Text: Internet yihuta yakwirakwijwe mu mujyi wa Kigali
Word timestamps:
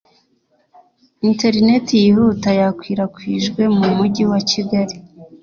Internet 1.29 1.85
yihuta 2.03 2.49
yakwirakwijwe 2.59 3.61
mu 3.77 3.87
mujyi 3.97 4.23
wa 4.31 4.39
Kigali 4.49 4.95